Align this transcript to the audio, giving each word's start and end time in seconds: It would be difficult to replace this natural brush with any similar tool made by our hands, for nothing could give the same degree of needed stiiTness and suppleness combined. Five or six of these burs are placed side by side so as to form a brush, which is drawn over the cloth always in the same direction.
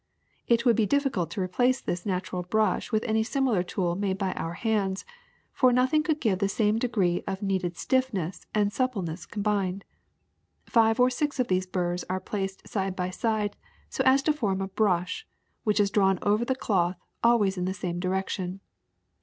It 0.47 0.65
would 0.65 0.75
be 0.75 0.87
difficult 0.87 1.29
to 1.29 1.41
replace 1.41 1.79
this 1.79 2.07
natural 2.07 2.41
brush 2.41 2.91
with 2.91 3.03
any 3.03 3.21
similar 3.21 3.61
tool 3.61 3.95
made 3.95 4.17
by 4.17 4.33
our 4.33 4.55
hands, 4.55 5.05
for 5.53 5.71
nothing 5.71 6.01
could 6.01 6.19
give 6.19 6.39
the 6.39 6.49
same 6.49 6.79
degree 6.79 7.23
of 7.27 7.43
needed 7.43 7.75
stiiTness 7.75 8.47
and 8.55 8.73
suppleness 8.73 9.27
combined. 9.27 9.85
Five 10.65 10.99
or 10.99 11.11
six 11.11 11.39
of 11.39 11.49
these 11.49 11.67
burs 11.67 12.03
are 12.09 12.19
placed 12.19 12.67
side 12.67 12.95
by 12.95 13.11
side 13.11 13.55
so 13.91 14.01
as 14.03 14.23
to 14.23 14.33
form 14.33 14.59
a 14.59 14.69
brush, 14.69 15.27
which 15.65 15.79
is 15.79 15.91
drawn 15.91 16.17
over 16.23 16.43
the 16.45 16.55
cloth 16.55 16.97
always 17.23 17.55
in 17.55 17.65
the 17.65 17.73
same 17.75 17.99
direction. 17.99 18.59